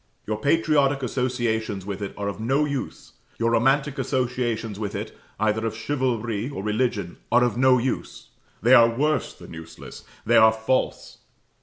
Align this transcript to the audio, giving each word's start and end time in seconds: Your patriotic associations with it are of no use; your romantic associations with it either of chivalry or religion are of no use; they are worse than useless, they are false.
Your 0.25 0.39
patriotic 0.39 1.03
associations 1.03 1.85
with 1.85 2.01
it 2.01 2.15
are 2.17 2.27
of 2.27 2.39
no 2.39 2.65
use; 2.65 3.13
your 3.37 3.51
romantic 3.51 3.99
associations 3.99 4.79
with 4.79 4.95
it 4.95 5.15
either 5.39 5.63
of 5.63 5.75
chivalry 5.77 6.49
or 6.49 6.63
religion 6.63 7.17
are 7.31 7.43
of 7.43 7.55
no 7.55 7.77
use; 7.77 8.29
they 8.63 8.73
are 8.73 8.89
worse 8.89 9.31
than 9.35 9.53
useless, 9.53 10.03
they 10.25 10.37
are 10.37 10.51
false. 10.51 11.19